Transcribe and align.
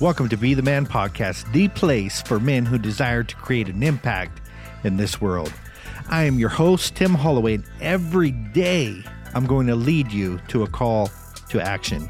Welcome 0.00 0.28
to 0.28 0.36
Be 0.36 0.54
the 0.54 0.62
Man 0.62 0.86
Podcast, 0.86 1.52
the 1.52 1.66
place 1.66 2.22
for 2.22 2.38
men 2.38 2.64
who 2.64 2.78
desire 2.78 3.24
to 3.24 3.34
create 3.34 3.68
an 3.68 3.82
impact 3.82 4.40
in 4.84 4.96
this 4.96 5.20
world. 5.20 5.52
I 6.08 6.22
am 6.22 6.38
your 6.38 6.50
host, 6.50 6.94
Tim 6.94 7.14
Holloway, 7.14 7.54
and 7.54 7.64
every 7.80 8.30
day 8.30 9.02
I'm 9.34 9.44
going 9.44 9.66
to 9.66 9.74
lead 9.74 10.12
you 10.12 10.38
to 10.48 10.62
a 10.62 10.68
call 10.68 11.10
to 11.48 11.60
action. 11.60 12.08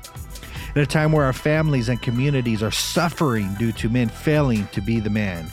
In 0.76 0.82
a 0.82 0.86
time 0.86 1.12
where 1.12 1.24
our 1.24 1.32
families 1.32 1.88
and 1.88 2.02
communities 2.02 2.62
are 2.62 2.70
suffering 2.70 3.54
due 3.54 3.72
to 3.72 3.88
men 3.88 4.10
failing 4.10 4.66
to 4.72 4.82
be 4.82 5.00
the 5.00 5.08
man, 5.08 5.50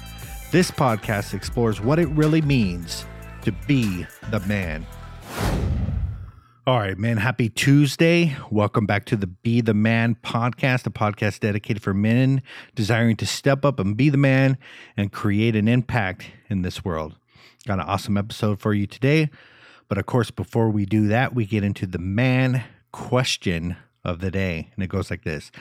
this 0.52 0.70
podcast 0.70 1.34
explores 1.34 1.80
what 1.80 2.00
it 2.00 2.10
really 2.10 2.42
means 2.42 3.06
to 3.44 3.54
be 3.66 4.06
the 4.30 4.42
man. 4.42 4.86
All 6.68 6.80
right, 6.80 6.98
man. 6.98 7.18
Happy 7.18 7.48
Tuesday. 7.48 8.36
Welcome 8.50 8.88
back 8.88 9.06
to 9.06 9.16
the 9.16 9.28
Be 9.28 9.62
the 9.62 9.76
Man 9.76 10.16
podcast, 10.16 10.88
a 10.88 10.90
podcast 10.90 11.42
dedicated 11.42 11.84
for 11.84 11.94
men 11.94 12.42
desiring 12.74 13.18
to 13.18 13.28
step 13.28 13.64
up 13.64 13.80
and 13.80 13.96
be 13.96 14.10
the 14.10 14.18
man 14.18 14.58
and 14.98 15.12
create 15.12 15.56
an 15.56 15.68
impact 15.68 16.26
in 16.50 16.64
this 16.64 16.84
world. 16.84 17.18
Got 17.68 17.78
an 17.78 17.86
awesome 17.86 18.18
episode 18.18 18.60
for 18.60 18.74
you 18.74 18.88
today. 18.88 19.30
But 19.88 20.00
of 20.00 20.08
course, 20.08 20.32
before 20.32 20.72
we 20.72 20.88
do 20.88 21.08
that, 21.10 21.36
we 21.36 21.46
get 21.46 21.64
into 21.64 21.86
the 21.86 22.00
man 22.00 22.64
question 22.92 23.78
of 24.04 24.20
the 24.20 24.32
day. 24.32 24.72
And 24.74 24.84
it 24.84 24.88
goes 24.88 25.12
like 25.12 25.24
this 25.24 25.52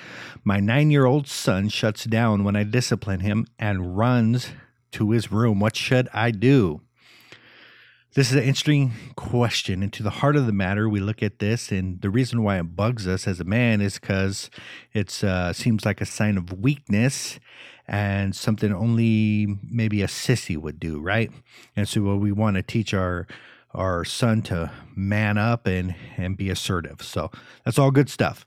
My 0.42 0.58
nine 0.58 0.90
year 0.90 1.04
old 1.04 1.28
son 1.28 1.68
shuts 1.68 2.04
down 2.04 2.44
when 2.44 2.56
I 2.56 2.62
discipline 2.62 3.20
him 3.20 3.46
and 3.58 3.98
runs 3.98 4.52
to 4.92 5.10
his 5.10 5.30
room. 5.30 5.60
What 5.60 5.76
should 5.76 6.08
I 6.14 6.30
do? 6.30 6.80
This 8.14 8.30
is 8.30 8.36
an 8.36 8.44
interesting 8.44 8.92
question. 9.16 9.82
And 9.82 9.92
to 9.92 10.04
the 10.04 10.10
heart 10.10 10.36
of 10.36 10.46
the 10.46 10.52
matter, 10.52 10.88
we 10.88 11.00
look 11.00 11.20
at 11.20 11.40
this, 11.40 11.72
and 11.72 12.00
the 12.00 12.10
reason 12.10 12.44
why 12.44 12.60
it 12.60 12.76
bugs 12.76 13.08
us 13.08 13.26
as 13.26 13.40
a 13.40 13.44
man 13.44 13.80
is 13.80 13.98
because 13.98 14.50
it 14.92 15.24
uh, 15.24 15.52
seems 15.52 15.84
like 15.84 16.00
a 16.00 16.06
sign 16.06 16.38
of 16.38 16.52
weakness 16.52 17.40
and 17.88 18.36
something 18.36 18.72
only 18.72 19.58
maybe 19.68 20.00
a 20.00 20.06
sissy 20.06 20.56
would 20.56 20.78
do, 20.78 21.00
right? 21.00 21.32
And 21.74 21.88
so 21.88 22.02
what 22.02 22.20
we 22.20 22.30
want 22.30 22.54
to 22.54 22.62
teach 22.62 22.94
our 22.94 23.26
our 23.74 24.04
son 24.04 24.42
to 24.42 24.70
man 24.96 25.36
up 25.36 25.66
and 25.66 25.94
and 26.16 26.36
be 26.36 26.50
assertive. 26.50 27.02
So 27.02 27.30
that's 27.64 27.78
all 27.78 27.90
good 27.90 28.08
stuff. 28.08 28.46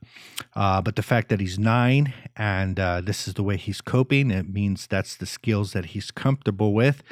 Uh, 0.55 0.81
but 0.81 0.95
the 0.95 1.03
fact 1.03 1.29
that 1.29 1.39
he's 1.39 1.59
nine 1.59 2.13
and 2.35 2.79
uh, 2.79 3.01
this 3.01 3.27
is 3.27 3.33
the 3.33 3.43
way 3.43 3.57
he's 3.57 3.81
coping, 3.81 4.31
it 4.31 4.49
means 4.49 4.87
that's 4.87 5.15
the 5.15 5.25
skills 5.25 5.73
that 5.73 5.87
he's 5.87 6.11
comfortable 6.11 6.73
with, 6.73 7.03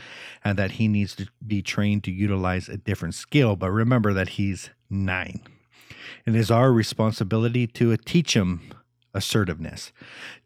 and 0.44 0.58
that 0.58 0.72
he 0.72 0.88
needs 0.88 1.16
to 1.16 1.28
be 1.46 1.62
trained 1.62 2.04
to 2.06 2.12
utilize 2.12 2.70
a 2.70 2.78
different 2.78 3.16
skill. 3.16 3.56
But 3.56 3.72
remember 3.72 4.14
that 4.14 4.30
he's 4.30 4.70
nine. 4.90 5.42
It 6.26 6.36
is 6.36 6.50
our 6.50 6.72
responsibility 6.72 7.68
to 7.68 7.96
teach 7.98 8.36
him 8.36 8.62
assertiveness. 9.14 9.92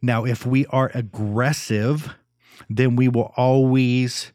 Now, 0.00 0.24
if 0.24 0.46
we 0.46 0.66
are 0.66 0.90
aggressive, 0.94 2.14
then 2.68 2.96
we 2.96 3.08
will 3.08 3.32
always 3.36 4.32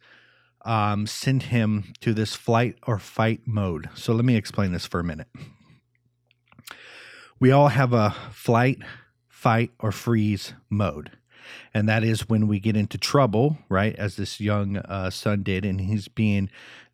um, 0.66 1.06
send 1.06 1.44
him 1.44 1.94
to 2.02 2.14
this 2.14 2.36
flight 2.36 2.76
or 2.86 2.98
fight 2.98 3.42
mode. 3.46 3.90
So 3.94 4.14
let 4.14 4.26
me 4.26 4.36
explain 4.36 4.72
this 4.72 4.86
for 4.86 5.00
a 5.00 5.04
minute. 5.04 5.28
We 7.40 7.52
all 7.52 7.68
have 7.68 7.94
a 7.94 8.16
flight, 8.32 8.80
fight, 9.30 9.72
or 9.80 9.92
freeze 9.92 10.54
mode. 10.70 11.12
And 11.76 11.88
that 11.88 12.04
is 12.04 12.28
when 12.28 12.48
we 12.48 12.60
get 12.60 12.76
into 12.76 12.98
trouble, 12.98 13.60
right? 13.70 13.96
As 13.96 14.16
this 14.16 14.42
young 14.42 14.78
uh, 14.78 15.12
son 15.12 15.44
did, 15.44 15.64
and 15.64 15.80
he's 15.80 16.08
being 16.08 16.50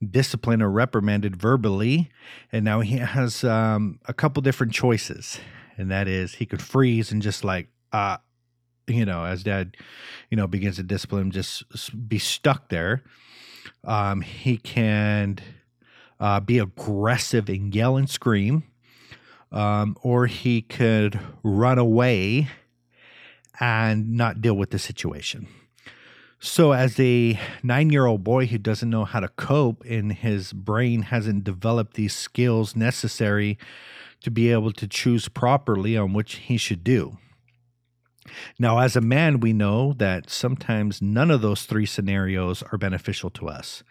disciplined 0.06 0.62
or 0.62 0.70
reprimanded 0.70 1.38
verbally. 1.38 2.10
And 2.52 2.66
now 2.66 2.82
he 2.82 2.98
has 2.98 3.46
um, 3.46 4.00
a 4.06 4.14
couple 4.14 4.42
different 4.42 4.74
choices. 4.74 5.40
And 5.78 5.90
that 5.90 6.10
is 6.10 6.36
he 6.36 6.46
could 6.46 6.62
freeze 6.62 7.14
and 7.14 7.22
just 7.22 7.46
like, 7.46 7.70
uh, 7.94 8.18
you 8.88 9.06
know, 9.06 9.24
as 9.24 9.44
dad, 9.44 9.78
you 10.30 10.36
know, 10.36 10.48
begins 10.48 10.76
to 10.76 10.84
discipline 10.84 11.22
him, 11.22 11.32
just 11.32 12.10
be 12.10 12.20
stuck 12.20 12.68
there 12.68 13.04
um, 13.84 14.22
he 14.22 14.58
can 14.58 15.40
uh, 16.20 16.40
be 16.40 16.60
aggressive 16.60 17.50
and 17.50 17.74
yell 17.74 17.98
and 17.98 18.10
scream, 18.10 18.64
um, 19.52 19.98
or 20.02 20.28
he 20.28 20.62
could 20.62 21.20
run 21.44 21.78
away 21.78 22.48
and 23.60 24.14
not 24.14 24.42
deal 24.42 24.56
with 24.56 24.72
the 24.72 24.80
situation. 24.80 25.48
So, 26.44 26.72
as 26.72 27.00
a 27.00 27.40
nine 27.62 27.92
year 27.92 28.08
old 28.08 28.24
boy 28.24 28.48
who 28.48 28.58
doesn't 28.58 28.90
know 28.90 29.06
how 29.06 29.20
to 29.20 29.28
cope 29.28 29.84
and 29.86 30.12
his 30.12 30.54
brain 30.54 31.04
hasn't 31.04 31.44
developed 31.44 31.94
these 31.94 32.16
skills 32.16 32.76
necessary 32.76 33.60
to 34.22 34.32
be 34.32 34.52
able 34.52 34.72
to 34.72 34.88
choose 34.88 35.28
properly 35.28 35.96
on 35.96 36.14
which 36.14 36.36
he 36.38 36.58
should 36.58 36.84
do. 36.84 37.18
Now, 38.60 38.80
as 38.80 38.96
a 38.96 39.02
man, 39.02 39.40
we 39.40 39.54
know 39.54 39.94
that 39.94 40.30
sometimes 40.30 41.02
none 41.02 41.32
of 41.32 41.42
those 41.42 41.66
three 41.66 41.86
scenarios 41.86 42.64
are 42.72 42.78
beneficial 42.78 43.30
to 43.32 43.48
us. 43.48 43.84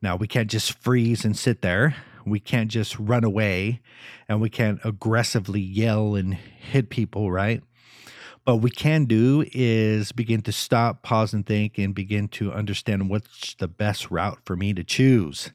Now, 0.00 0.16
we 0.16 0.26
can't 0.26 0.50
just 0.50 0.72
freeze 0.72 1.24
and 1.24 1.36
sit 1.36 1.62
there. 1.62 1.96
We 2.26 2.40
can't 2.40 2.70
just 2.70 2.98
run 2.98 3.24
away 3.24 3.80
and 4.28 4.40
we 4.40 4.48
can't 4.48 4.80
aggressively 4.84 5.60
yell 5.60 6.14
and 6.14 6.34
hit 6.34 6.88
people, 6.88 7.30
right? 7.30 7.62
What 8.44 8.60
we 8.60 8.68
can 8.68 9.06
do 9.06 9.46
is 9.52 10.12
begin 10.12 10.42
to 10.42 10.52
stop, 10.52 11.00
pause, 11.00 11.32
and 11.32 11.46
think, 11.46 11.78
and 11.78 11.94
begin 11.94 12.28
to 12.28 12.52
understand 12.52 13.08
what's 13.08 13.54
the 13.54 13.68
best 13.68 14.10
route 14.10 14.38
for 14.44 14.54
me 14.54 14.74
to 14.74 14.84
choose. 14.84 15.50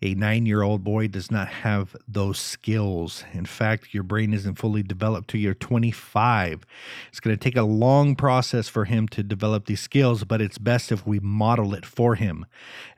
A 0.00 0.14
nine 0.14 0.46
year 0.46 0.62
old 0.62 0.82
boy 0.82 1.08
does 1.08 1.30
not 1.30 1.48
have 1.48 1.94
those 2.08 2.38
skills. 2.38 3.22
In 3.34 3.44
fact, 3.44 3.92
your 3.92 4.02
brain 4.02 4.32
isn't 4.32 4.54
fully 4.54 4.82
developed 4.82 5.28
till 5.28 5.40
you're 5.40 5.52
25. 5.52 6.64
It's 7.08 7.20
going 7.20 7.36
to 7.36 7.44
take 7.44 7.56
a 7.56 7.64
long 7.64 8.16
process 8.16 8.66
for 8.66 8.86
him 8.86 9.08
to 9.08 9.22
develop 9.22 9.66
these 9.66 9.82
skills, 9.82 10.24
but 10.24 10.40
it's 10.40 10.56
best 10.56 10.90
if 10.90 11.06
we 11.06 11.20
model 11.20 11.74
it 11.74 11.84
for 11.84 12.14
him. 12.14 12.46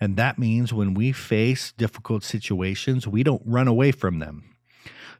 And 0.01 0.17
that 0.17 0.39
means 0.39 0.73
when 0.73 0.95
we 0.95 1.11
face 1.11 1.73
difficult 1.73 2.23
situations, 2.23 3.09
we 3.09 3.25
don't 3.25 3.43
run 3.45 3.67
away 3.67 3.91
from 3.91 4.21
them 4.21 4.54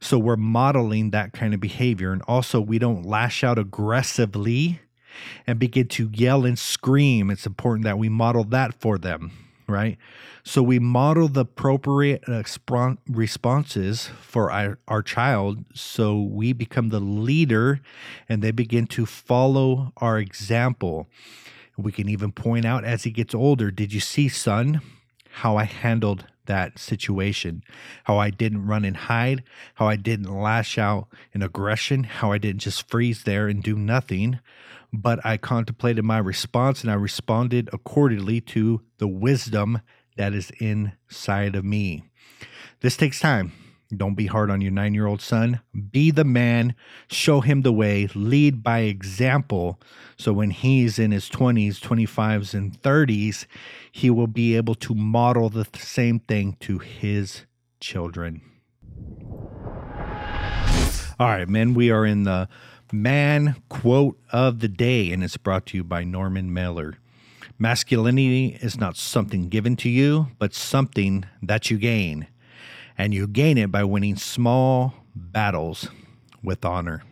so 0.01 0.19
we're 0.19 0.37
modeling 0.37 1.11
that 1.11 1.33
kind 1.33 1.55
of 1.55 1.61
behavior. 1.61 2.13
And 2.13 2.23
also, 2.29 2.61
we 2.61 2.79
don't 2.79 3.05
lash 3.05 3.43
out 3.45 3.59
aggressively 3.59 4.81
and 5.47 5.59
begin 5.59 5.89
to 5.89 6.11
yell 6.13 6.45
and 6.45 6.59
scream. 6.59 7.31
It's 7.31 7.47
important 7.47 7.85
that 7.85 7.99
we 7.99 8.09
model 8.09 8.45
that 8.45 8.75
for 8.75 8.99
them, 8.99 9.33
right? 9.69 9.97
So 10.43 10.63
we 10.63 10.79
model 10.79 11.29
the 11.29 11.41
appropriate 11.41 12.25
responses 13.09 14.11
for 14.21 14.51
our, 14.51 14.79
our 14.89 15.03
child 15.03 15.65
so 15.75 16.21
we 16.21 16.53
become 16.53 16.91
the 16.91 17.01
leader 17.01 17.81
and 18.29 18.43
they 18.43 18.51
begin 18.51 18.87
to 18.89 19.07
follow 19.07 19.93
our 19.97 20.19
example. 20.19 21.09
We 21.79 21.93
can 21.93 22.09
even 22.09 22.31
point 22.31 22.67
out 22.67 22.85
as 22.85 23.05
he 23.05 23.11
gets 23.11 23.35
older, 23.35 23.71
did 23.71 23.93
you 23.93 24.01
see, 24.01 24.29
son, 24.29 24.83
how 25.31 25.57
I 25.57 25.65
handled 25.65 26.27
that 26.47 26.79
situation, 26.79 27.63
how 28.05 28.19
I 28.19 28.31
didn't 28.31 28.67
run 28.67 28.85
and 28.85 28.97
hide, 28.97 29.43
how 29.75 29.89
I 29.89 29.97
didn't 29.97 30.33
lash 30.33 30.79
out 30.79 31.09
in 31.33 31.43
aggression, 31.43 32.05
how 32.05 32.33
I 32.33 32.39
didn't 32.39 32.61
just 32.61 32.89
freeze 32.89 33.25
there 33.25 33.49
and 33.49 33.63
do 33.63 33.77
nothing, 33.77 34.41
but 34.93 35.25
I 35.25 35.37
contemplated 35.37 36.05
my 36.05 36.19
response 36.19 36.83
and 36.83 36.91
I 36.91 36.95
responded 36.95 37.69
accordingly 37.73 38.41
to 38.43 38.83
the 38.99 39.09
wisdom 39.09 39.81
that 40.17 40.33
is 40.33 40.51
inside 40.59 41.57
of 41.57 41.65
me. 41.65 42.05
This 42.81 42.97
takes 42.97 43.19
time. 43.19 43.53
Don't 43.95 44.15
be 44.15 44.27
hard 44.27 44.51
on 44.51 44.61
your 44.61 44.73
nine 44.73 44.95
year 44.95 45.07
old 45.07 45.21
son. 45.21 45.61
Be 45.91 46.11
the 46.11 46.25
man, 46.25 46.75
show 47.09 47.41
him 47.41 47.63
the 47.63 47.73
way, 47.73 48.09
lead 48.15 48.63
by 48.63 48.81
example. 48.81 49.81
So 50.17 50.33
when 50.33 50.51
he's 50.51 50.99
in 50.99 51.11
his 51.11 51.29
20s, 51.29 51.81
25s, 51.81 52.55
and 52.55 52.81
30s, 52.81 53.47
he 53.93 54.11
will 54.11 54.27
be 54.27 54.57
able 54.57 54.75
to 54.77 54.95
model 54.95 55.49
the 55.49 55.67
same 55.75 56.19
thing 56.21 56.57
to 56.61 56.79
his 56.79 57.43
children. 57.81 58.41
All 61.19 61.29
right, 61.29 61.49
men, 61.49 61.75
we 61.75 61.91
are 61.91 62.05
in 62.05 62.25
the 62.25 62.49
man 62.93 63.57
quote 63.69 64.19
of 64.33 64.61
the 64.61 64.69
day, 64.69 65.13
and 65.13 65.23
it's 65.23 65.37
brought 65.37 65.67
to 65.67 65.77
you 65.77 65.85
by 65.85 66.05
Norman 66.05 66.53
Mailer. 66.53 66.99
Masculinity 67.57 68.59
is 68.61 68.77
not 68.79 68.97
something 68.97 69.49
given 69.49 69.77
to 69.77 69.89
you, 69.89 70.29
but 70.39 70.55
something 70.55 71.25
that 71.41 71.71
you 71.71 71.79
gain 71.79 72.27
and 72.97 73.13
you 73.15 73.27
gain 73.27 73.59
it 73.59 73.71
by 73.71 73.85
winning 73.85 74.17
small 74.17 74.95
battles 75.15 75.89
with 76.43 76.65
honor. 76.65 77.03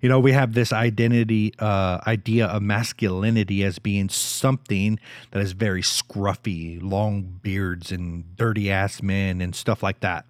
You 0.00 0.08
know, 0.08 0.20
we 0.20 0.32
have 0.32 0.52
this 0.52 0.72
identity 0.72 1.54
uh, 1.58 2.00
idea 2.06 2.46
of 2.46 2.62
masculinity 2.62 3.64
as 3.64 3.78
being 3.78 4.08
something 4.08 4.98
that 5.30 5.42
is 5.42 5.52
very 5.52 5.82
scruffy, 5.82 6.78
long 6.82 7.38
beards 7.42 7.92
and 7.92 8.36
dirty 8.36 8.70
ass 8.70 9.02
men 9.02 9.40
and 9.40 9.54
stuff 9.54 9.82
like 9.82 10.00
that. 10.00 10.26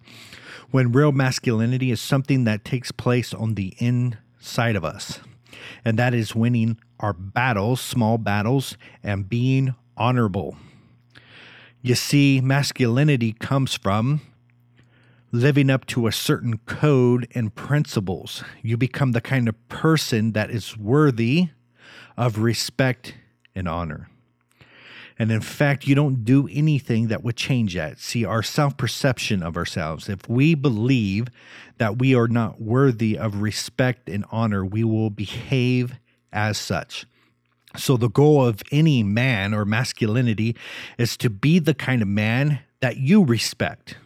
When 0.71 0.91
real 0.91 1.11
masculinity 1.11 1.91
is 1.91 2.01
something 2.01 2.43
that 2.43 2.65
takes 2.65 2.91
place 2.91 3.33
on 3.33 3.55
the 3.55 3.73
inside 3.77 4.75
of 4.75 4.85
us, 4.85 5.19
and 5.83 5.97
that 5.97 6.13
is 6.13 6.35
winning 6.35 6.77
our 6.99 7.13
battles, 7.13 7.81
small 7.81 8.17
battles, 8.17 8.77
and 9.03 9.29
being 9.29 9.75
honorable. 9.95 10.57
You 11.81 11.95
see, 11.95 12.41
masculinity 12.41 13.33
comes 13.33 13.75
from 13.75 14.21
living 15.31 15.69
up 15.69 15.85
to 15.87 16.07
a 16.07 16.11
certain 16.11 16.59
code 16.59 17.27
and 17.33 17.53
principles. 17.53 18.43
You 18.61 18.77
become 18.77 19.11
the 19.11 19.21
kind 19.21 19.47
of 19.47 19.69
person 19.69 20.31
that 20.31 20.49
is 20.49 20.77
worthy 20.77 21.49
of 22.15 22.39
respect 22.39 23.15
and 23.55 23.67
honor. 23.67 24.09
And 25.19 25.31
in 25.31 25.41
fact, 25.41 25.87
you 25.87 25.95
don't 25.95 26.23
do 26.23 26.47
anything 26.51 27.07
that 27.07 27.23
would 27.23 27.35
change 27.35 27.73
that. 27.73 27.99
See, 27.99 28.23
our 28.23 28.43
self 28.43 28.77
perception 28.77 29.41
of 29.41 29.57
ourselves, 29.57 30.09
if 30.09 30.29
we 30.29 30.53
believe 30.53 31.27
that 31.79 31.97
we 31.97 32.13
are 32.13 32.27
not 32.27 32.61
worthy 32.61 33.17
of 33.17 33.41
respect 33.41 34.09
and 34.09 34.25
honor, 34.31 34.63
we 34.63 34.83
will 34.83 35.09
behave 35.09 35.95
as 36.31 36.57
such. 36.57 37.05
So, 37.75 37.97
the 37.97 38.09
goal 38.09 38.45
of 38.45 38.61
any 38.71 39.01
man 39.01 39.53
or 39.53 39.65
masculinity 39.65 40.55
is 40.97 41.17
to 41.17 41.29
be 41.29 41.57
the 41.59 41.73
kind 41.73 42.01
of 42.01 42.07
man 42.07 42.59
that 42.81 42.97
you 42.97 43.23
respect. 43.23 43.97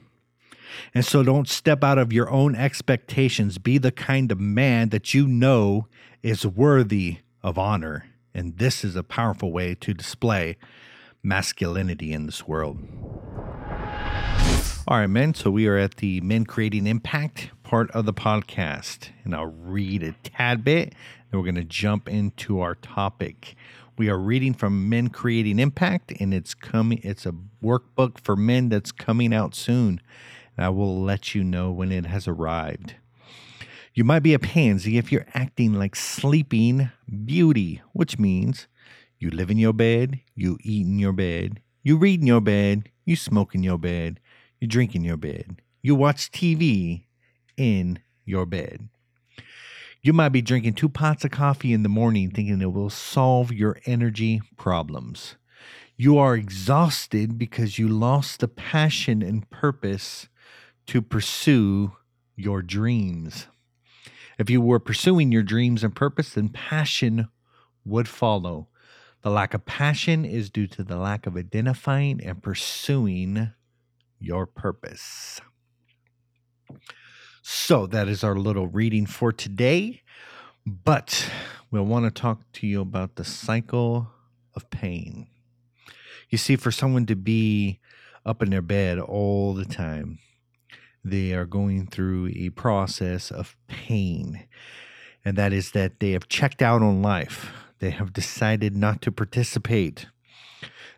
And 0.94 1.06
so, 1.06 1.24
don't 1.24 1.48
step 1.48 1.84
out 1.84 1.98
of 1.98 2.14
your 2.14 2.30
own 2.30 2.56
expectations. 2.56 3.58
Be 3.58 3.78
the 3.78 3.92
kind 3.92 4.32
of 4.32 4.40
man 4.40 4.90
that 4.90 5.14
you 5.14 5.28
know 5.28 5.88
is 6.24 6.46
worthy 6.46 7.18
of 7.44 7.58
honor. 7.58 8.06
And 8.34 8.58
this 8.58 8.84
is 8.84 8.96
a 8.96 9.04
powerful 9.04 9.52
way 9.52 9.76
to 9.76 9.94
display 9.94 10.58
masculinity 11.24 12.14
in 12.14 12.26
this 12.26 12.48
world. 12.48 12.80
All 14.88 14.98
right, 14.98 15.08
men. 15.08 15.34
So 15.34 15.52
we 15.52 15.68
are 15.68 15.78
at 15.78 15.98
the 15.98 16.22
Men 16.22 16.46
Creating 16.46 16.88
Impact 16.88 17.52
part 17.64 17.92
of 17.92 18.06
the 18.06 18.14
podcast, 18.14 19.10
and 19.24 19.36
I'll 19.36 19.46
read 19.46 20.04
a 20.04 20.14
tad 20.24 20.64
bit. 20.64 20.94
Then 21.30 21.40
we're 21.40 21.46
going 21.46 21.56
to 21.56 21.64
jump 21.64 22.10
into 22.10 22.60
our 22.60 22.76
topic. 22.76 23.56
We 23.98 24.10
are 24.10 24.18
reading 24.18 24.54
from 24.54 24.90
Men 24.90 25.10
Creating 25.10 25.60
Impact, 25.60 26.12
and 26.20 26.34
it's 26.34 26.54
coming. 26.54 27.00
It's 27.04 27.26
a 27.26 27.34
workbook 27.64 28.20
for 28.20 28.36
men 28.36 28.70
that's 28.70 28.92
coming 28.92 29.34
out 29.34 29.54
soon. 29.54 30.02
I 30.62 30.70
will 30.70 31.02
let 31.02 31.34
you 31.34 31.44
know 31.44 31.72
when 31.72 31.92
it 31.92 32.06
has 32.06 32.28
arrived. 32.28 32.96
You 33.94 34.04
might 34.04 34.24
be 34.24 34.34
a 34.34 34.40
pansy 34.40 34.98
if 34.98 35.12
you're 35.12 35.28
acting 35.34 35.74
like 35.74 35.96
sleeping 35.96 36.92
beauty, 37.26 37.82
which 37.92 38.18
means 38.18 38.68
you 39.20 39.30
live 39.30 39.52
in 39.52 39.58
your 39.58 39.74
bed, 39.74 40.22
you 40.34 40.58
eat 40.62 40.86
in 40.86 40.98
your 40.98 41.12
bed, 41.12 41.62
you 41.84 41.98
read 41.98 42.22
in 42.22 42.28
your 42.28 42.42
bed, 42.42 42.90
you 43.06 43.16
smoke 43.16 43.54
in 43.54 43.64
your 43.64 43.78
bed, 43.78 44.20
you 44.60 44.68
drink 44.68 44.96
in 44.96 45.04
your 45.04 45.18
bed, 45.18 45.62
you 45.82 45.96
watch 45.96 46.32
TV 46.32 47.04
in 47.58 48.00
your 48.26 48.46
bed. 48.46 48.88
You 50.02 50.14
might 50.14 50.30
be 50.30 50.42
drinking 50.42 50.74
two 50.74 50.90
pots 50.90 51.26
of 51.26 51.32
coffee 51.32 51.74
in 51.74 51.84
the 51.84 51.90
morning 51.90 52.32
thinking 52.32 52.62
it 52.62 52.74
will 52.74 52.90
solve 52.90 53.52
your 53.52 53.78
energy 53.86 54.42
problems. 54.58 55.36
You 55.96 56.18
are 56.18 56.36
exhausted 56.36 57.38
because 57.38 57.78
you 57.78 57.88
lost 57.88 58.40
the 58.40 58.48
passion 58.48 59.22
and 59.22 59.48
purpose 59.52 60.28
to 60.92 61.02
pursue 61.02 61.94
your 62.36 62.62
dreams. 62.62 63.48
If 64.38 64.50
you 64.50 64.60
were 64.60 64.78
pursuing 64.78 65.32
your 65.32 65.42
dreams 65.42 65.86
and 65.86 65.96
purpose, 65.96 66.34
then 66.34 66.50
passion 66.50 67.30
would 67.86 68.10
follow. 68.10 68.68
The 69.22 69.30
lack 69.30 69.54
of 69.54 69.66
passion 69.66 70.26
is 70.26 70.50
due 70.50 70.68
to 70.68 70.84
the 70.84 70.98
lack 70.98 71.26
of 71.26 71.38
identifying 71.38 72.22
and 72.22 72.44
pursuing 72.44 73.52
your 74.20 74.46
purpose. 74.46 75.40
So, 77.42 77.88
that 77.88 78.10
is 78.10 78.22
our 78.22 78.36
little 78.36 78.68
reading 78.68 79.06
for 79.06 79.32
today. 79.32 80.02
But 80.66 81.26
we'll 81.72 81.86
want 81.86 82.04
to 82.04 82.22
talk 82.22 82.42
to 82.52 82.68
you 82.68 82.82
about 82.82 83.16
the 83.16 83.24
cycle 83.24 84.12
of 84.56 84.70
pain. 84.70 85.28
You 86.30 86.38
see, 86.38 86.58
for 86.58 86.70
someone 86.70 87.06
to 87.06 87.16
be 87.16 87.80
up 88.26 88.44
in 88.44 88.50
their 88.50 88.62
bed 88.62 89.00
all 89.00 89.54
the 89.54 89.64
time, 89.64 90.20
they 91.04 91.34
are 91.34 91.46
going 91.46 91.88
through 91.88 92.32
a 92.36 92.50
process 92.50 93.32
of 93.32 93.56
pain. 93.68 94.48
And 95.24 95.38
that 95.38 95.54
is 95.54 95.72
that 95.72 96.00
they 96.00 96.12
have 96.12 96.28
checked 96.28 96.62
out 96.62 96.82
on 96.82 97.02
life 97.02 97.52
they 97.82 97.90
have 97.90 98.14
decided 98.14 98.78
not 98.78 99.02
to 99.02 99.12
participate. 99.12 100.06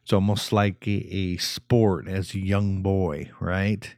It's 0.03 0.13
almost 0.13 0.51
like 0.51 0.85
a, 0.85 0.91
a 0.91 1.37
sport 1.37 2.09
as 2.09 2.33
a 2.33 2.39
young 2.39 2.83
boy, 2.83 3.31
right? 3.39 3.95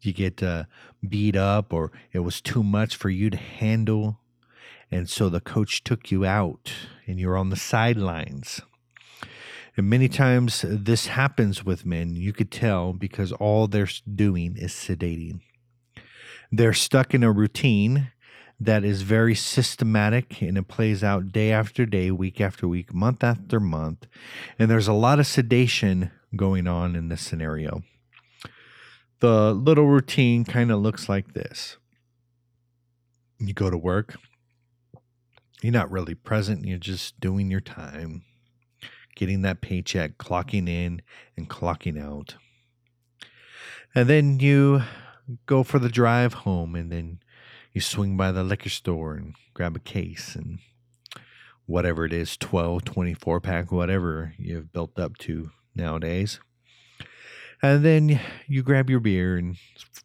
You 0.00 0.12
get 0.12 0.40
uh, 0.40 0.64
beat 1.06 1.34
up, 1.34 1.72
or 1.72 1.90
it 2.12 2.20
was 2.20 2.40
too 2.40 2.62
much 2.62 2.94
for 2.94 3.10
you 3.10 3.28
to 3.28 3.36
handle. 3.36 4.20
And 4.88 5.08
so 5.10 5.28
the 5.28 5.40
coach 5.40 5.82
took 5.82 6.12
you 6.12 6.24
out, 6.24 6.72
and 7.08 7.18
you're 7.18 7.36
on 7.36 7.50
the 7.50 7.56
sidelines. 7.56 8.60
And 9.78 9.88
many 9.88 10.08
times 10.08 10.64
this 10.68 11.06
happens 11.06 11.64
with 11.64 11.86
men, 11.86 12.16
you 12.16 12.32
could 12.32 12.50
tell 12.50 12.92
because 12.92 13.30
all 13.30 13.68
they're 13.68 13.88
doing 14.12 14.56
is 14.56 14.72
sedating. 14.72 15.40
They're 16.50 16.72
stuck 16.72 17.14
in 17.14 17.22
a 17.22 17.30
routine 17.30 18.10
that 18.58 18.82
is 18.82 19.02
very 19.02 19.36
systematic 19.36 20.42
and 20.42 20.58
it 20.58 20.66
plays 20.66 21.04
out 21.04 21.30
day 21.30 21.52
after 21.52 21.86
day, 21.86 22.10
week 22.10 22.40
after 22.40 22.66
week, 22.66 22.92
month 22.92 23.22
after 23.22 23.60
month. 23.60 24.08
And 24.58 24.68
there's 24.68 24.88
a 24.88 24.92
lot 24.92 25.20
of 25.20 25.28
sedation 25.28 26.10
going 26.34 26.66
on 26.66 26.96
in 26.96 27.08
this 27.08 27.22
scenario. 27.22 27.82
The 29.20 29.54
little 29.54 29.86
routine 29.86 30.44
kind 30.44 30.72
of 30.72 30.80
looks 30.80 31.08
like 31.08 31.34
this 31.34 31.76
you 33.38 33.54
go 33.54 33.70
to 33.70 33.78
work, 33.78 34.16
you're 35.62 35.72
not 35.72 35.92
really 35.92 36.16
present, 36.16 36.64
you're 36.64 36.78
just 36.78 37.20
doing 37.20 37.48
your 37.48 37.60
time, 37.60 38.24
getting 39.18 39.42
that 39.42 39.60
paycheck, 39.60 40.16
clocking 40.16 40.68
in 40.68 41.02
and 41.36 41.50
clocking 41.50 42.00
out. 42.00 42.36
And 43.92 44.08
then 44.08 44.38
you 44.38 44.82
go 45.44 45.64
for 45.64 45.80
the 45.80 45.88
drive 45.88 46.32
home 46.32 46.76
and 46.76 46.92
then 46.92 47.18
you 47.72 47.80
swing 47.80 48.16
by 48.16 48.30
the 48.30 48.44
liquor 48.44 48.68
store 48.68 49.14
and 49.14 49.34
grab 49.54 49.74
a 49.74 49.80
case 49.80 50.36
and 50.36 50.60
whatever 51.66 52.04
it 52.06 52.12
is 52.12 52.36
12 52.38 52.84
24 52.84 53.40
pack 53.40 53.70
whatever 53.70 54.32
you've 54.38 54.72
built 54.72 54.98
up 54.98 55.18
to 55.18 55.50
nowadays 55.74 56.40
and 57.60 57.84
then 57.84 58.18
you 58.46 58.62
grab 58.62 58.88
your 58.88 59.00
beer 59.00 59.36
and 59.36 59.56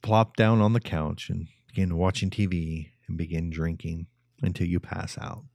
plop 0.01 0.35
down 0.35 0.59
on 0.59 0.73
the 0.73 0.81
couch 0.81 1.29
and 1.29 1.47
begin 1.67 1.95
watching 1.95 2.29
tv 2.29 2.89
and 3.07 3.17
begin 3.17 3.49
drinking 3.49 4.07
until 4.41 4.67
you 4.67 4.79
pass 4.79 5.17
out 5.17 5.45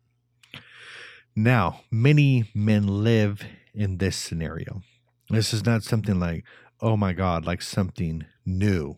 now 1.43 1.81
many 1.91 2.51
men 2.55 2.87
live 2.87 3.45
in 3.75 3.99
this 3.99 4.17
scenario 4.17 4.83
this 5.31 5.53
is 5.53 5.65
not 5.65 5.83
something 5.83 6.19
like 6.19 6.45
oh 6.81 6.97
my 6.97 7.13
god 7.13 7.47
like 7.47 7.63
something 7.63 8.25
new 8.45 8.97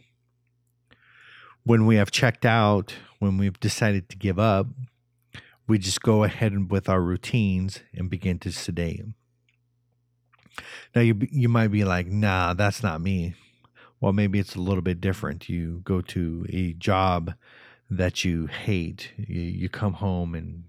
when 1.65 1.87
we 1.87 1.97
have 1.97 2.11
checked 2.11 2.45
out, 2.45 2.95
when 3.19 3.39
we've 3.39 3.61
decided 3.61 4.09
to 4.09 4.17
give 4.17 4.39
up, 4.39 4.67
we 5.69 5.79
just 5.79 6.03
go 6.03 6.25
ahead 6.25 6.71
with 6.71 6.89
our 6.89 7.01
routines 7.01 7.83
and 7.95 8.11
begin 8.11 8.39
to 8.41 8.51
sedate. 8.51 9.05
Now 10.95 11.03
you 11.03 11.17
you 11.31 11.49
might 11.49 11.69
be 11.69 11.85
like, 11.85 12.09
"Nah, 12.09 12.55
that's 12.55 12.83
not 12.83 13.01
me." 13.01 13.35
Well, 14.01 14.13
maybe 14.13 14.39
it's 14.39 14.57
a 14.57 14.61
little 14.61 14.83
bit 14.83 15.01
different. 15.01 15.49
You 15.49 15.81
go 15.85 16.01
to 16.01 16.47
a 16.49 16.73
job 16.73 17.35
that 17.91 18.25
you 18.25 18.47
hate. 18.47 19.13
You, 19.17 19.41
you 19.41 19.69
come 19.69 19.95
home 19.95 20.35
and 20.35 20.65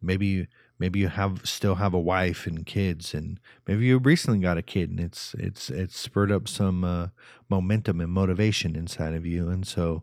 maybe 0.00 0.46
maybe 0.78 0.98
you 0.98 1.08
have 1.08 1.40
still 1.44 1.76
have 1.76 1.94
a 1.94 2.00
wife 2.00 2.46
and 2.46 2.66
kids 2.66 3.14
and 3.14 3.40
maybe 3.66 3.86
you 3.86 3.98
recently 3.98 4.38
got 4.38 4.58
a 4.58 4.62
kid 4.62 4.90
and 4.90 5.00
it's 5.00 5.34
it's 5.38 5.70
it's 5.70 5.98
spurred 5.98 6.32
up 6.32 6.48
some 6.48 6.84
uh, 6.84 7.08
momentum 7.48 8.00
and 8.00 8.12
motivation 8.12 8.76
inside 8.76 9.14
of 9.14 9.26
you 9.26 9.48
and 9.48 9.66
so 9.66 10.02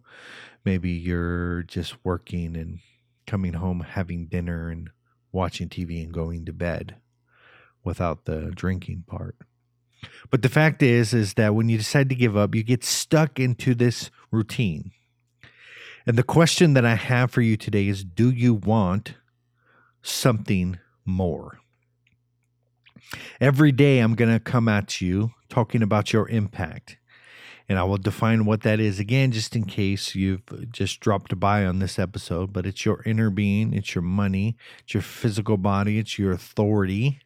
maybe 0.65 0.89
you're 0.89 1.63
just 1.63 1.96
working 2.03 2.56
and 2.56 2.80
coming 3.27 3.53
home 3.53 3.82
having 3.82 4.25
dinner 4.25 4.70
and 4.70 4.89
watching 5.32 5.70
TV 5.70 6.03
and 6.03 6.13
going 6.13 6.46
to 6.46 6.53
bed 6.53 6.96
without 7.84 8.25
the 8.25 8.51
drinking 8.53 9.03
part. 9.08 9.36
But 10.30 10.42
the 10.42 10.50
fact 10.50 10.84
is 10.84 11.13
is 11.13 11.36
that 11.36 11.56
when 11.56 11.70
you 11.70 11.77
decide 11.77 12.10
to 12.10 12.15
give 12.15 12.36
up 12.36 12.56
you 12.56 12.63
get 12.63 12.84
stuck 12.84 13.39
into 13.39 13.75
this 13.75 14.10
routine. 14.32 14.92
And 16.06 16.18
the 16.18 16.24
question 16.24 16.74
that 16.74 16.86
I 16.86 16.96
have 16.96 17.32
for 17.32 17.42
you 17.42 17.56
today 17.56 17.88
is 17.88 18.03
do 18.03 18.30
you 18.30 18.53
want 18.53 19.15
something 20.03 20.77
more. 21.05 21.60
Every 23.41 23.72
day, 23.72 24.00
I'm 24.00 24.15
going 24.15 24.31
to 24.31 24.39
come 24.39 24.67
at 24.67 25.01
you 25.01 25.31
talking 25.50 25.81
about 25.81 26.13
your 26.13 26.29
impact. 26.29 26.98
And 27.69 27.79
I 27.79 27.83
will 27.83 27.98
define 27.98 28.45
what 28.45 28.62
that 28.63 28.79
is 28.79 29.00
again, 29.00 29.31
just 29.31 29.55
in 29.55 29.63
case 29.63 30.15
you've 30.15 30.43
just 30.72 31.00
dropped 31.00 31.39
by 31.39 31.65
on 31.65 31.79
this 31.79 31.98
episode. 31.98 32.51
But 32.51 32.65
it's 32.65 32.86
your 32.86 33.01
inner 33.05 33.29
being, 33.29 33.74
it's 33.74 33.95
your 33.95 34.01
money, 34.01 34.57
it's 34.83 34.93
your 34.93 35.01
physical 35.01 35.57
body, 35.57 35.98
it's 35.98 36.19
your 36.19 36.33
authority 36.33 37.19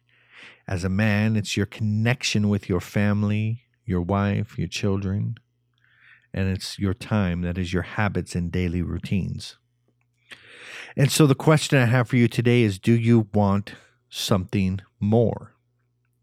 as 0.68 0.84
a 0.84 0.88
man, 0.88 1.34
it's 1.34 1.56
your 1.56 1.66
connection 1.66 2.48
with 2.48 2.68
your 2.68 2.80
family, 2.80 3.62
your 3.84 4.02
wife, 4.02 4.58
your 4.58 4.68
children, 4.68 5.36
and 6.32 6.48
it's 6.48 6.78
your 6.78 6.94
time 6.94 7.40
that 7.40 7.56
is 7.56 7.72
your 7.72 7.82
habits 7.82 8.34
and 8.34 8.52
daily 8.52 8.82
routines. 8.82 9.56
And 10.98 11.12
so 11.12 11.28
the 11.28 11.36
question 11.36 11.78
I 11.78 11.84
have 11.84 12.08
for 12.08 12.16
you 12.16 12.26
today 12.26 12.62
is 12.62 12.80
do 12.80 12.92
you 12.92 13.28
want 13.32 13.74
something 14.10 14.80
more? 14.98 15.54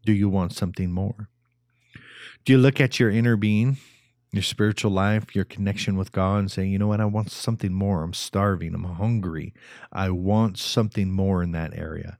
Do 0.04 0.12
you 0.12 0.28
want 0.28 0.52
something 0.52 0.92
more? 0.92 1.30
Do 2.44 2.52
you 2.52 2.58
look 2.58 2.78
at 2.78 3.00
your 3.00 3.10
inner 3.10 3.36
being 3.36 3.78
your 4.36 4.42
spiritual 4.42 4.90
life, 4.90 5.34
your 5.34 5.44
connection 5.44 5.96
with 5.96 6.12
God, 6.12 6.36
and 6.36 6.52
saying, 6.52 6.70
you 6.70 6.78
know 6.78 6.86
what, 6.86 7.00
I 7.00 7.06
want 7.06 7.30
something 7.30 7.72
more. 7.72 8.02
I'm 8.02 8.14
starving. 8.14 8.74
I'm 8.74 8.84
hungry. 8.84 9.54
I 9.92 10.10
want 10.10 10.58
something 10.58 11.10
more 11.10 11.42
in 11.42 11.52
that 11.52 11.76
area. 11.76 12.18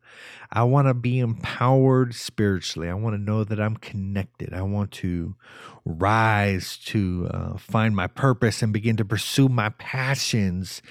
I 0.51 0.65
want 0.65 0.89
to 0.89 0.95
be 0.95 1.19
empowered 1.19 2.15
spiritually. 2.15 2.89
I 2.89 2.95
want 2.95 3.15
to 3.15 3.23
know 3.23 3.45
that 3.45 3.61
I'm 3.61 3.77
connected. 3.77 4.53
I 4.53 4.63
want 4.63 4.91
to 4.93 5.37
rise 5.85 6.79
to 6.87 7.29
uh, 7.31 7.59
find 7.59 7.95
my 7.95 8.07
purpose 8.07 8.63
and 8.63 8.73
begin 8.73 8.97
to 8.97 9.05
pursue 9.05 9.49
my 9.49 9.69
passions 9.71 10.83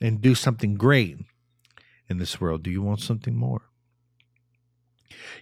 and 0.00 0.20
do 0.20 0.34
something 0.34 0.74
great 0.74 1.18
in 2.08 2.18
this 2.18 2.40
world. 2.40 2.62
Do 2.62 2.70
you 2.70 2.82
want 2.82 3.00
something 3.00 3.34
more? 3.34 3.62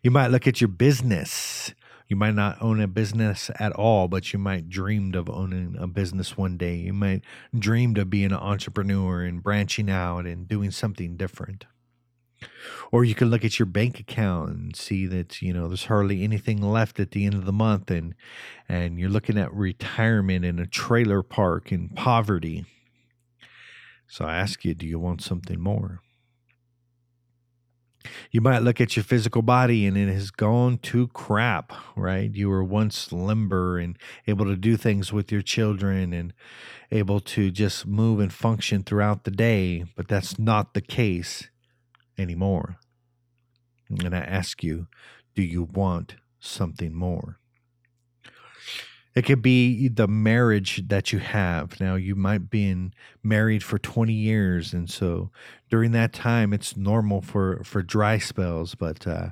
You 0.03 0.11
might 0.11 0.29
look 0.29 0.47
at 0.47 0.61
your 0.61 0.69
business 0.69 1.75
you 2.13 2.17
might 2.17 2.35
not 2.35 2.61
own 2.61 2.79
a 2.79 2.87
business 2.87 3.51
at 3.59 3.73
all, 3.73 4.07
but 4.07 4.35
you 4.35 4.39
might 4.39 4.69
dreamed 4.69 5.17
of 5.17 5.31
owning 5.31 5.77
a 5.79 5.87
business 5.87 6.37
one 6.37 6.59
day. 6.59 6.77
You 6.77 6.93
might 6.93 7.25
dreamed 7.59 7.97
of 7.97 8.11
being 8.11 8.27
an 8.27 8.35
entrepreneur 8.35 9.25
and 9.25 9.43
branching 9.43 9.89
out 9.89 10.27
and 10.27 10.47
doing 10.47 10.71
something 10.73 11.17
different. 11.17 11.65
Or 12.91 13.03
you 13.03 13.15
could 13.15 13.29
look 13.29 13.47
at 13.47 13.59
your 13.59 13.65
bank 13.65 13.99
account 13.99 14.51
and 14.51 14.77
see 14.77 15.07
that, 15.07 15.41
you 15.41 15.55
know, 15.55 15.69
there's 15.69 15.87
hardly 15.87 16.23
anything 16.23 16.61
left 16.61 17.01
at 17.01 17.13
the 17.13 17.25
end 17.25 17.33
of 17.33 17.47
the 17.47 17.51
month 17.53 17.91
and 17.91 18.15
and 18.69 19.01
you're 19.01 19.09
looking 19.09 19.39
at 19.39 19.51
retirement 19.55 20.45
in 20.45 20.59
a 20.59 20.67
trailer 20.67 21.23
park 21.23 21.73
in 21.73 21.89
poverty. 21.89 22.67
So 24.07 24.27
I 24.27 24.37
ask 24.37 24.67
you, 24.67 24.75
do 24.75 24.87
you 24.87 24.99
want 24.99 25.23
something 25.23 25.59
more? 25.59 26.03
You 28.31 28.41
might 28.41 28.63
look 28.63 28.81
at 28.81 28.97
your 28.97 29.05
physical 29.05 29.43
body 29.43 29.87
and 29.87 29.97
it 29.97 30.13
has 30.13 30.31
gone 30.31 30.79
to 30.79 31.09
crap, 31.09 31.73
right? 31.97 32.35
You 32.35 32.49
were 32.49 32.65
once 32.65 33.13
limber 33.13 33.79
and 33.79 33.99
able 34.27 34.47
to 34.47 34.57
do 34.57 34.77
things 34.77 35.13
with 35.13 35.31
your 35.31 35.43
children 35.43 36.13
and 36.13 36.33
able 36.91 37.21
to 37.21 37.51
just 37.51 37.87
move 37.87 38.21
and 38.21 38.33
function 38.33 38.83
throughout 38.83 39.25
the 39.25 39.31
day, 39.31 39.85
but 39.97 40.09
that's 40.09 40.39
not 40.39 40.75
the 40.75 40.81
case 40.81 41.49
anymore. 42.19 42.77
And 43.89 44.15
I 44.15 44.21
ask 44.21 44.63
you, 44.63 44.87
do 45.35 45.43
you 45.43 45.63
want 45.63 46.17
something 46.41 46.95
more? 46.95 47.39
It 49.15 49.27
could 49.27 49.43
be 49.43 49.89
the 49.89 50.09
marriage 50.09 50.89
that 50.89 51.13
you 51.13 51.19
have. 51.19 51.79
Now, 51.81 51.97
you 51.97 52.15
might 52.15 52.49
be 52.49 52.69
in, 52.69 52.95
married 53.23 53.63
for 53.63 53.79
20 53.79 54.13
years. 54.13 54.73
And 54.73 54.89
so 54.89 55.31
during 55.69 55.93
that 55.93 56.15
time, 56.15 56.55
it's 56.55 56.77
normal 56.77 57.21
for, 57.21 57.63
for 57.63 57.83
dry 57.83 58.17
spells, 58.17 58.75
but 58.75 59.07
uh, 59.07 59.29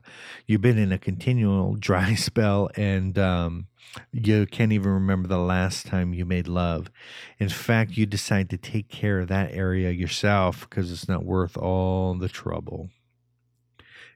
you've 0.47 0.61
been 0.61 0.77
in 0.77 0.93
a 0.93 0.99
continual 0.99 1.75
dry 1.79 2.15
spell 2.15 2.71
and 2.77 3.19
um, 3.19 3.69
you 4.13 4.47
can't 4.47 4.73
even 4.73 4.93
remember 4.93 5.29
the 5.29 5.39
last 5.39 5.87
time 5.87 6.13
you 6.13 6.27
made 6.27 6.47
love. 6.47 6.91
In 7.39 7.49
fact, 7.49 7.97
you 7.97 8.05
decide 8.05 8.51
to 8.51 8.59
take 8.59 8.89
care 8.89 9.21
of 9.21 9.29
that 9.29 9.53
area 9.53 9.91
yourself 9.91 10.69
because 10.69 10.93
it's 10.93 11.09
not 11.09 11.25
worth 11.25 11.57
all 11.57 12.15
the 12.15 12.29
trouble. 12.29 12.91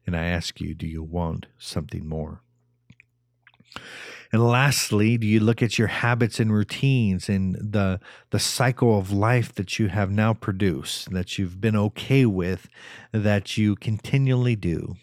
And 0.07 0.15
I 0.15 0.25
ask 0.25 0.61
you, 0.61 0.75
do 0.75 0.87
you 0.87 1.03
want 1.03 1.47
something 1.59 2.07
more? 2.07 2.43
And 4.35 4.45
lastly, 4.45 5.17
do 5.17 5.29
you 5.29 5.39
look 5.39 5.63
at 5.63 5.79
your 5.79 5.87
habits 5.87 6.41
and 6.41 6.53
routines 6.53 7.29
and 7.29 7.55
the 7.55 8.01
the 8.31 8.41
cycle 8.41 8.99
of 8.99 9.13
life 9.13 9.55
that 9.55 9.79
you 9.79 9.87
have 9.87 10.11
now 10.11 10.35
produced, 10.35 11.13
that 11.13 11.39
you've 11.39 11.61
been 11.61 11.77
okay 11.77 12.27
with, 12.27 12.69
that 13.13 13.57
you 13.57 13.77
continually 13.77 14.57
do? 14.57 14.97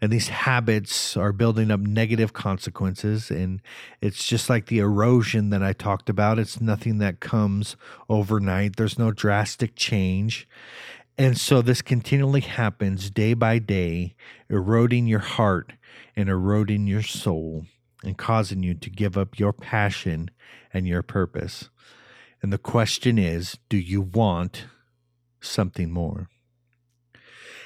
And 0.00 0.10
these 0.10 0.28
habits 0.28 1.18
are 1.18 1.34
building 1.34 1.70
up 1.70 1.80
negative 1.80 2.32
consequences. 2.32 3.30
And 3.30 3.60
it's 4.00 4.26
just 4.26 4.48
like 4.48 4.68
the 4.68 4.78
erosion 4.78 5.50
that 5.50 5.62
I 5.62 5.74
talked 5.74 6.08
about. 6.08 6.38
It's 6.38 6.58
nothing 6.58 6.96
that 6.96 7.20
comes 7.20 7.76
overnight, 8.08 8.76
there's 8.76 8.98
no 8.98 9.10
drastic 9.10 9.76
change. 9.76 10.48
And 11.18 11.36
so 11.36 11.60
this 11.60 11.82
continually 11.82 12.40
happens 12.40 13.10
day 13.10 13.34
by 13.34 13.58
day, 13.58 14.14
eroding 14.48 15.06
your 15.06 15.18
heart 15.18 15.74
and 16.16 16.30
eroding 16.30 16.86
your 16.86 17.02
soul 17.02 17.66
and 18.06 18.16
causing 18.16 18.62
you 18.62 18.74
to 18.74 18.88
give 18.88 19.18
up 19.18 19.38
your 19.38 19.52
passion 19.52 20.30
and 20.72 20.86
your 20.86 21.02
purpose. 21.02 21.68
And 22.40 22.52
the 22.52 22.58
question 22.58 23.18
is 23.18 23.58
do 23.68 23.76
you 23.76 24.00
want 24.00 24.66
something 25.40 25.90
more? 25.90 26.28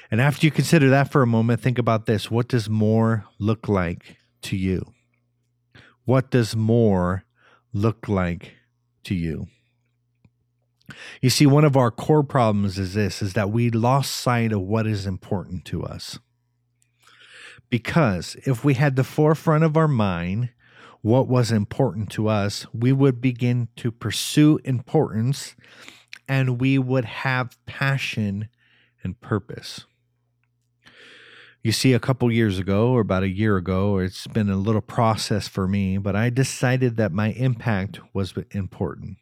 And 0.09 0.19
after 0.19 0.45
you 0.45 0.51
consider 0.51 0.89
that 0.89 1.11
for 1.11 1.21
a 1.21 1.27
moment, 1.27 1.61
think 1.61 1.77
about 1.77 2.05
this 2.05 2.31
what 2.31 2.47
does 2.47 2.69
more 2.69 3.25
look 3.39 3.69
like 3.69 4.17
to 4.43 4.57
you? 4.57 4.93
What 6.05 6.31
does 6.31 6.55
more 6.55 7.23
look 7.73 8.07
like 8.09 8.53
to 9.03 9.15
you? 9.15 9.47
You 11.21 11.29
see, 11.29 11.45
one 11.45 11.63
of 11.63 11.77
our 11.77 11.91
core 11.91 12.23
problems 12.23 12.77
is 12.77 12.95
this 12.95 13.21
is 13.21 13.33
that 13.33 13.51
we 13.51 13.69
lost 13.69 14.11
sight 14.11 14.51
of 14.51 14.61
what 14.61 14.87
is 14.87 15.05
important 15.05 15.63
to 15.65 15.83
us. 15.83 16.19
Because 17.71 18.35
if 18.45 18.63
we 18.63 18.75
had 18.75 18.95
the 18.95 19.03
forefront 19.03 19.63
of 19.63 19.75
our 19.75 19.87
mind 19.87 20.49
what 21.01 21.27
was 21.27 21.51
important 21.51 22.11
to 22.11 22.27
us, 22.27 22.67
we 22.73 22.91
would 22.91 23.19
begin 23.21 23.69
to 23.77 23.91
pursue 23.91 24.59
importance 24.63 25.55
and 26.27 26.61
we 26.61 26.77
would 26.77 27.05
have 27.05 27.57
passion 27.65 28.49
and 29.03 29.19
purpose. 29.19 29.85
You 31.63 31.71
see, 31.71 31.93
a 31.93 31.99
couple 31.99 32.31
years 32.31 32.59
ago, 32.59 32.91
or 32.91 33.01
about 33.01 33.23
a 33.23 33.29
year 33.29 33.55
ago, 33.55 33.99
it's 33.99 34.27
been 34.27 34.49
a 34.49 34.55
little 34.55 34.81
process 34.81 35.47
for 35.47 35.67
me, 35.67 35.97
but 35.97 36.15
I 36.15 36.29
decided 36.29 36.97
that 36.97 37.11
my 37.11 37.31
impact 37.31 37.99
was 38.13 38.33
important. 38.51 39.17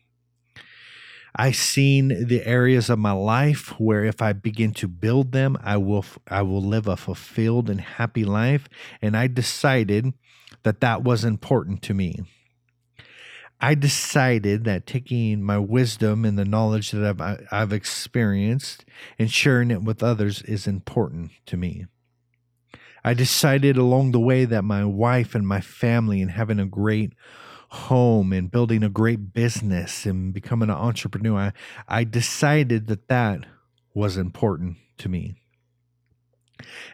I've 1.35 1.55
seen 1.55 2.27
the 2.27 2.45
areas 2.45 2.89
of 2.89 2.99
my 2.99 3.11
life 3.11 3.79
where 3.79 4.03
if 4.03 4.21
I 4.21 4.33
begin 4.33 4.73
to 4.75 4.87
build 4.87 5.31
them, 5.31 5.57
I 5.63 5.77
will 5.77 6.05
I 6.27 6.41
will 6.41 6.61
live 6.61 6.87
a 6.87 6.97
fulfilled 6.97 7.69
and 7.69 7.81
happy 7.81 8.25
life, 8.25 8.67
and 9.01 9.15
I 9.15 9.27
decided 9.27 10.13
that 10.63 10.81
that 10.81 11.03
was 11.03 11.23
important 11.23 11.81
to 11.83 11.93
me. 11.93 12.19
I 13.61 13.75
decided 13.75 14.63
that 14.63 14.87
taking 14.87 15.43
my 15.43 15.57
wisdom 15.57 16.23
and 16.23 16.39
the 16.39 16.45
knowledge 16.45 16.91
that 16.91 17.21
I've, 17.21 17.47
I've 17.51 17.73
experienced 17.73 18.85
and 19.17 19.29
sharing 19.29 19.69
it 19.69 19.83
with 19.83 20.01
others 20.01 20.41
is 20.43 20.65
important 20.65 21.31
to 21.47 21.57
me. 21.57 21.85
I 23.03 23.13
decided 23.13 23.75
along 23.77 24.11
the 24.11 24.19
way 24.19 24.45
that 24.45 24.63
my 24.63 24.85
wife 24.85 25.35
and 25.35 25.47
my 25.47 25.61
family 25.61 26.21
and 26.21 26.31
having 26.31 26.59
a 26.59 26.65
great 26.65 27.13
home 27.69 28.33
and 28.33 28.51
building 28.51 28.83
a 28.83 28.89
great 28.89 29.33
business 29.33 30.05
and 30.05 30.33
becoming 30.33 30.69
an 30.69 30.75
entrepreneur, 30.75 31.53
I, 31.87 31.99
I 31.99 32.03
decided 32.03 32.87
that 32.87 33.07
that 33.07 33.45
was 33.93 34.17
important 34.17 34.77
to 34.97 35.09
me. 35.09 35.35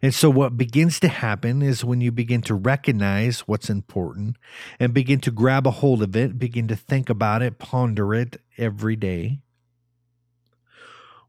And 0.02 0.14
so, 0.14 0.30
what 0.30 0.58
begins 0.58 1.00
to 1.00 1.08
happen 1.08 1.62
is 1.62 1.84
when 1.84 2.02
you 2.02 2.12
begin 2.12 2.42
to 2.44 2.54
recognize 2.54 3.42
what's 3.42 3.70
important 3.70 4.38
and 4.80 4.94
begin 4.94 5.20
to 5.22 5.32
grab 5.32 5.66
a 5.66 5.72
hold 5.72 6.04
of 6.04 6.16
it, 6.16 6.38
begin 6.38 6.68
to 6.68 6.76
think 6.76 7.10
about 7.10 7.42
it, 7.42 7.58
ponder 7.58 8.14
it 8.14 8.42
every 8.58 8.96
day. 8.96 9.40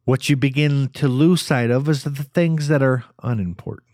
What 0.04 0.28
you 0.28 0.36
begin 0.36 0.90
to 0.94 1.08
lose 1.08 1.42
sight 1.42 1.70
of 1.70 1.88
is 1.88 2.04
the 2.04 2.10
things 2.10 2.68
that 2.68 2.82
are 2.82 3.04
unimportant. 3.22 3.85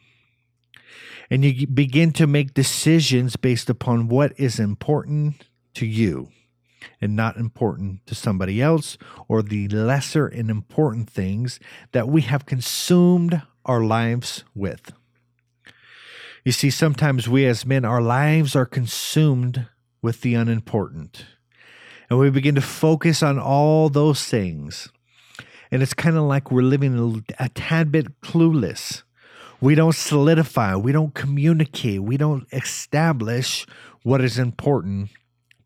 And 1.32 1.46
you 1.46 1.66
begin 1.66 2.12
to 2.12 2.26
make 2.26 2.52
decisions 2.52 3.36
based 3.36 3.70
upon 3.70 4.08
what 4.08 4.38
is 4.38 4.60
important 4.60 5.46
to 5.72 5.86
you 5.86 6.28
and 7.00 7.16
not 7.16 7.38
important 7.38 8.06
to 8.08 8.14
somebody 8.14 8.60
else 8.60 8.98
or 9.28 9.40
the 9.40 9.66
lesser 9.68 10.26
and 10.26 10.50
important 10.50 11.08
things 11.08 11.58
that 11.92 12.06
we 12.06 12.20
have 12.20 12.44
consumed 12.44 13.40
our 13.64 13.82
lives 13.82 14.44
with. 14.54 14.92
You 16.44 16.52
see, 16.52 16.68
sometimes 16.68 17.30
we 17.30 17.46
as 17.46 17.64
men, 17.64 17.86
our 17.86 18.02
lives 18.02 18.54
are 18.54 18.66
consumed 18.66 19.68
with 20.02 20.20
the 20.20 20.34
unimportant. 20.34 21.24
And 22.10 22.18
we 22.18 22.28
begin 22.28 22.56
to 22.56 22.60
focus 22.60 23.22
on 23.22 23.38
all 23.38 23.88
those 23.88 24.26
things. 24.26 24.90
And 25.70 25.82
it's 25.82 25.94
kind 25.94 26.18
of 26.18 26.24
like 26.24 26.50
we're 26.50 26.60
living 26.60 27.24
a, 27.38 27.48
tad 27.48 27.90
bit 27.90 28.20
clueless 28.20 29.02
we 29.62 29.76
don't 29.76 29.94
solidify, 29.94 30.74
we 30.74 30.90
don't 30.90 31.14
communicate, 31.14 32.02
we 32.02 32.16
don't 32.16 32.46
establish 32.52 33.64
what 34.02 34.20
is 34.20 34.36
important 34.36 35.10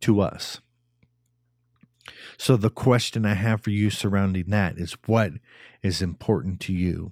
to 0.01 0.21
us. 0.21 0.61
So, 2.37 2.59
the 2.59 2.69
question 2.69 3.25
I 3.25 3.33
have 3.33 3.63
for 3.63 3.71
you 3.71 3.89
surrounding 3.89 4.51
that 4.51 4.77
is 4.77 4.99
what 5.07 5.33
is 5.83 6.03
important 6.03 6.61
to 6.61 6.75
you? 6.75 7.11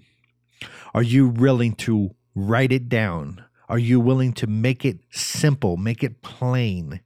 Are 0.92 1.02
you 1.02 1.26
willing 1.26 1.72
to 1.76 2.14
write 2.34 2.70
it 2.70 2.90
down? 2.90 3.42
Are 3.66 3.78
you 3.78 3.98
willing 3.98 4.34
to 4.34 4.46
make 4.46 4.84
it 4.84 4.98
simple, 5.10 5.78
make 5.78 6.04
it 6.04 6.20
plain, 6.20 7.00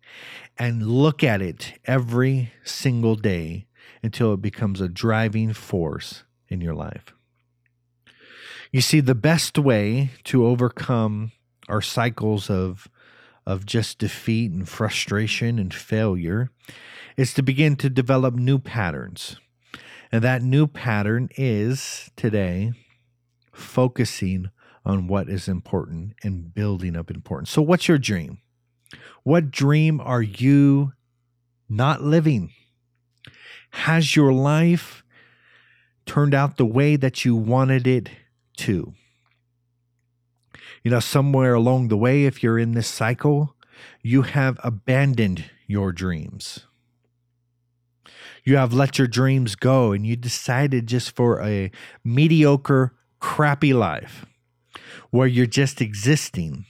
and 0.59 0.89
look 0.89 1.23
at 1.23 1.41
it 1.41 1.79
every 1.85 2.53
single 2.65 3.15
day 3.15 3.69
until 4.03 4.33
it 4.35 4.43
becomes 4.43 4.81
a 4.81 4.89
driving 4.89 5.53
force 5.53 6.25
in 6.49 6.61
your 6.61 6.75
life? 6.75 7.15
You 8.71 8.81
see, 8.81 9.01
the 9.01 9.15
best 9.15 9.59
way 9.59 10.11
to 10.25 10.47
overcome 10.47 11.33
our 11.69 11.83
cycles 11.83 12.51
of 12.51 12.89
of 13.47 13.65
just 13.65 13.99
defeat 13.99 14.53
and 14.53 14.69
frustration 14.69 15.59
and 15.59 15.73
failure 15.73 16.51
is 17.17 17.33
to 17.33 17.43
begin 17.43 17.77
to 17.77 17.89
develop 17.89 18.35
new 18.35 18.59
patterns. 18.59 19.37
And 20.13 20.23
that 20.23 20.43
new 20.43 20.67
pattern 20.67 21.31
is 21.37 22.11
today 22.15 22.73
focusing 23.51 24.51
on 24.85 25.09
what 25.09 25.31
is 25.31 25.49
important 25.49 26.15
and 26.23 26.53
building 26.55 26.95
up 26.95 27.11
importance. 27.11 27.51
So, 27.51 27.63
what's 27.63 27.89
your 27.89 27.99
dream? 27.99 28.39
What 29.23 29.51
dream 29.51 29.99
are 30.01 30.23
you 30.23 30.93
not 31.71 32.03
living? 32.03 32.53
Has 33.71 34.15
your 34.15 34.33
life 34.33 35.03
turned 36.05 36.35
out 36.35 36.59
the 36.59 36.67
way 36.67 36.97
that 36.97 37.25
you 37.25 37.35
wanted 37.35 37.87
it 37.87 38.11
to? 38.59 38.95
You 40.83 40.91
know, 40.91 41.01
somewhere 41.01 41.55
along 41.55 41.89
the 41.89 41.97
way, 41.97 42.25
if 42.25 42.43
you're 42.43 42.59
in 42.59 42.73
this 42.73 42.89
cycle, 42.89 43.55
you 44.03 44.23
have 44.23 44.59
abandoned 44.63 45.45
your 45.67 45.93
dreams. 45.93 46.67
You 48.45 48.57
have 48.57 48.73
let 48.73 48.99
your 48.99 49.09
dreams 49.09 49.55
go 49.55 49.93
and 49.93 50.07
you 50.07 50.17
decided 50.17 50.87
just 50.87 51.15
for 51.15 51.43
a 51.43 51.71
mediocre, 52.05 52.95
crappy 53.21 53.75
life 53.75 54.25
where 55.11 55.27
you're 55.27 55.47
just 55.47 55.81
existing. 55.81 56.65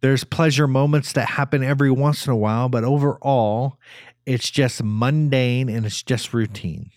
There's 0.00 0.24
pleasure 0.24 0.66
moments 0.66 1.12
that 1.12 1.30
happen 1.30 1.62
every 1.62 1.90
once 1.90 2.26
in 2.26 2.32
a 2.32 2.36
while, 2.36 2.68
but 2.68 2.84
overall, 2.84 3.78
it's 4.26 4.50
just 4.50 4.82
mundane 4.82 5.68
and 5.68 5.86
it's 5.86 6.02
just 6.02 6.34
routine. 6.34 6.90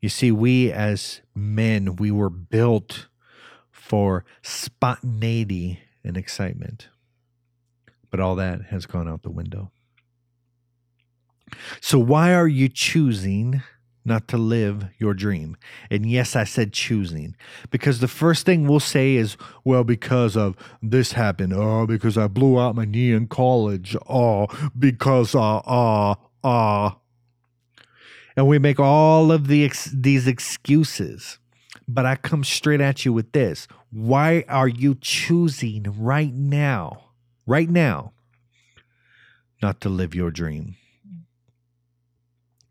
You 0.00 0.08
see, 0.08 0.30
we 0.30 0.70
as 0.70 1.20
men, 1.34 1.96
we 1.96 2.10
were 2.10 2.30
built 2.30 3.08
for 3.70 4.24
spontaneity 4.42 5.80
and 6.02 6.16
excitement. 6.16 6.88
But 8.10 8.20
all 8.20 8.36
that 8.36 8.62
has 8.66 8.86
gone 8.86 9.08
out 9.08 9.22
the 9.22 9.30
window. 9.30 9.72
So, 11.80 11.98
why 11.98 12.32
are 12.32 12.48
you 12.48 12.68
choosing 12.68 13.62
not 14.04 14.28
to 14.28 14.36
live 14.36 14.86
your 14.98 15.14
dream? 15.14 15.56
And 15.90 16.08
yes, 16.08 16.36
I 16.36 16.44
said 16.44 16.72
choosing 16.72 17.36
because 17.70 18.00
the 18.00 18.08
first 18.08 18.46
thing 18.46 18.66
we'll 18.66 18.80
say 18.80 19.14
is, 19.14 19.36
well, 19.64 19.84
because 19.84 20.36
of 20.36 20.56
this 20.82 21.12
happened. 21.12 21.52
Oh, 21.52 21.86
because 21.86 22.16
I 22.16 22.28
blew 22.28 22.58
out 22.58 22.76
my 22.76 22.84
knee 22.84 23.12
in 23.12 23.26
college. 23.26 23.96
Oh, 24.08 24.46
because, 24.78 25.34
uh, 25.34 25.58
uh, 25.58 26.14
uh. 26.42 26.90
And 28.36 28.48
we 28.48 28.58
make 28.58 28.80
all 28.80 29.30
of 29.30 29.46
the 29.46 29.64
ex- 29.64 29.90
these 29.94 30.26
excuses. 30.26 31.38
But 31.86 32.06
I 32.06 32.16
come 32.16 32.44
straight 32.44 32.80
at 32.80 33.04
you 33.04 33.12
with 33.12 33.32
this. 33.32 33.68
Why 33.90 34.44
are 34.48 34.68
you 34.68 34.96
choosing 35.00 35.84
right 35.98 36.32
now, 36.32 37.10
right 37.46 37.68
now, 37.68 38.12
not 39.62 39.80
to 39.82 39.88
live 39.88 40.14
your 40.14 40.30
dream? 40.30 40.76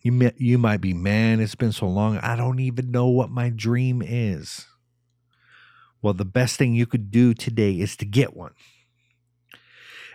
You, 0.02 0.12
may, 0.12 0.34
you 0.36 0.58
might 0.58 0.82
be, 0.82 0.94
man, 0.94 1.40
it's 1.40 1.56
been 1.56 1.72
so 1.72 1.88
long. 1.88 2.18
I 2.18 2.36
don't 2.36 2.60
even 2.60 2.92
know 2.92 3.08
what 3.08 3.30
my 3.30 3.50
dream 3.50 4.02
is. 4.06 4.66
Well, 6.02 6.14
the 6.14 6.26
best 6.26 6.58
thing 6.58 6.74
you 6.76 6.86
could 6.86 7.10
do 7.10 7.34
today 7.34 7.80
is 7.80 7.96
to 7.98 8.06
get 8.06 8.36
one. 8.36 8.52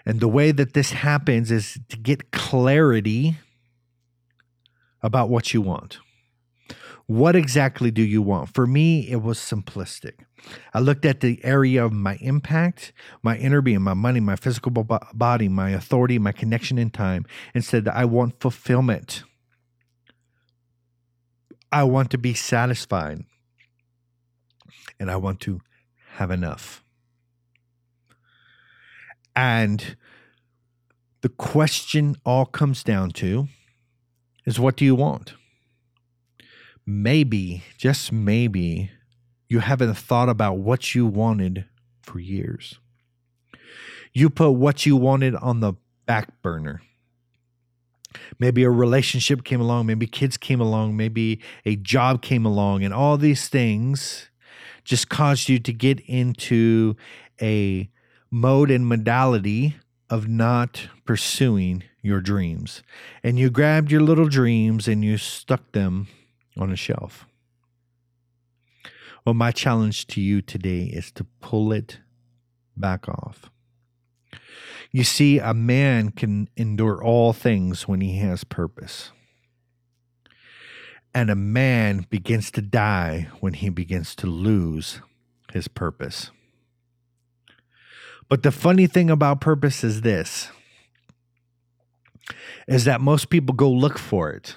And 0.05 0.21
the 0.21 0.29
way 0.29 0.53
that 0.53 0.75
this 0.75 0.91
happens 0.91 1.51
is 1.51 1.79
to 1.89 1.97
get 1.97 2.31
clarity 2.31 3.39
about 5.03 5.29
what 5.29 5.53
you 5.55 5.61
want. 5.61 5.99
What 7.07 7.35
exactly 7.35 7.91
do 7.91 8.03
you 8.03 8.21
want? 8.21 8.53
For 8.55 8.67
me, 8.67 9.09
it 9.09 9.23
was 9.23 9.39
simplistic. 9.39 10.27
I 10.75 10.81
looked 10.81 11.07
at 11.07 11.21
the 11.21 11.43
area 11.43 11.83
of 11.83 11.91
my 11.91 12.19
impact, 12.21 12.93
my 13.23 13.39
inner 13.39 13.63
being, 13.63 13.81
my 13.81 13.95
money, 13.95 14.21
my 14.21 14.37
physical 14.37 14.71
body, 14.71 15.49
my 15.49 15.71
authority, 15.71 16.19
my 16.19 16.33
connection 16.33 16.77
in 16.77 16.91
time, 16.91 17.25
and 17.55 17.65
said, 17.65 17.89
I 17.89 18.05
want 18.05 18.41
fulfillment. 18.41 19.25
I 21.73 21.85
want 21.85 22.11
to 22.11 22.19
be 22.19 22.35
satisfied. 22.35 23.25
And 25.01 25.11
I 25.11 25.17
want 25.17 25.41
to 25.41 25.61
have 26.17 26.31
enough. 26.31 26.83
And 29.35 29.97
the 31.23 31.29
question 31.31 32.17
all 32.27 32.45
comes 32.45 32.83
down 32.85 33.11
to 33.13 33.49
is 34.49 34.59
what 34.59 34.77
do 34.77 34.85
you 34.85 34.95
want? 34.95 35.35
maybe, 36.89 37.63
just 37.77 38.11
maybe, 38.11 38.91
you 39.47 39.61
haven't 39.61 39.95
thought 39.95 40.31
about 40.31 40.57
what 40.59 40.95
you 40.95 41.07
wanted 41.07 41.67
for 42.01 42.19
years. 42.19 42.79
You 44.15 44.31
put 44.31 44.53
what 44.53 44.87
you 44.87 44.97
wanted 44.97 45.35
on 45.37 45.61
the 45.61 45.75
back 46.07 46.41
burner. 46.41 46.81
Maybe 48.39 48.65
a 48.65 48.71
relationship 48.71 49.45
came 49.45 49.61
along, 49.61 49.85
maybe 49.85 50.07
kids 50.07 50.39
came 50.39 50.63
along, 50.63 50.97
maybe 50.97 51.41
a 51.67 51.77
job 51.77 52.23
came 52.23 52.47
along, 52.47 52.83
and 52.83 52.95
all 52.95 53.19
these 53.19 53.49
things 53.49 54.31
just 54.83 55.11
caused 55.11 55.51
you 55.51 55.59
to 55.59 55.73
get 55.75 56.01
into 56.01 56.97
a 57.41 57.91
mode 58.31 58.71
and 58.71 58.87
modality 58.87 59.77
of 60.09 60.27
not 60.27 60.89
pursuing 61.05 61.85
your 62.09 62.21
dreams. 62.21 62.83
And 63.23 63.39
you 63.39 63.51
grabbed 63.51 63.93
your 63.93 64.01
little 64.01 64.29
dreams 64.29 64.89
and 64.89 65.05
you 65.05 65.19
stuck 65.19 65.71
them 65.73 66.09
on 66.59 66.73
a 66.73 66.77
shelf. 66.77 67.27
Well, 69.25 69.35
my 69.35 69.53
challenge 69.53 70.07
to 70.09 70.21
you 70.21 70.41
today 70.41 70.85
is 70.85 71.13
to 71.13 71.25
pull 71.41 71.73
it 71.73 71.99
back 72.77 73.09
off. 73.09 73.51
You 74.91 75.05
see, 75.05 75.39
a 75.39 75.53
man 75.53 76.11
can 76.11 76.49
endure 76.57 77.05
all 77.05 77.33
things 77.33 77.87
when 77.87 78.01
he 78.01 78.17
has 78.19 78.43
purpose. 78.43 79.13
And 81.15 81.31
a 81.31 81.37
man 81.37 82.07
begins 82.09 82.51
to 82.53 82.63
die 82.63 83.29
when 83.41 83.53
he 83.53 83.69
begins 83.69 84.15
to 84.17 84.27
lose 84.27 85.01
his 85.53 85.69
purpose. 85.69 86.31
But 88.29 88.43
the 88.43 88.53
funny 88.53 88.87
thing 88.87 89.11
about 89.11 89.41
purpose 89.41 89.83
is 89.83 90.03
this 90.03 90.51
is 92.67 92.85
that 92.85 93.01
most 93.01 93.31
people 93.31 93.55
go 93.55 93.71
look 93.71 93.99
for 93.99 94.31
it. 94.31 94.55